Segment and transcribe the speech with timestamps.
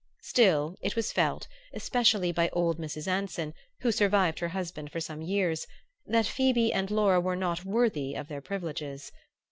[0.23, 3.07] Still it was felt, especially by old Mrs.
[3.07, 5.67] Anson, who survived her husband for some years,
[6.07, 9.11] that Phoebe and Laura were not worthy of their privileges.